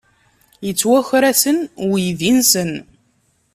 [0.65, 1.57] Yettwaker-asen
[1.87, 2.71] uydi-nsen.